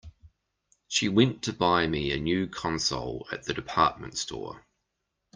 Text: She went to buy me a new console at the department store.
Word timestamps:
She 0.87 1.09
went 1.09 1.43
to 1.43 1.53
buy 1.53 1.85
me 1.85 2.11
a 2.11 2.17
new 2.17 2.47
console 2.47 3.27
at 3.31 3.43
the 3.43 3.53
department 3.53 4.17
store. 4.17 4.65